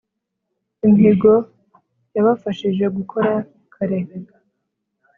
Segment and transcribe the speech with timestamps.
[0.85, 1.31] Imihigo
[2.15, 3.33] yabafashije gukora
[3.73, 3.99] kare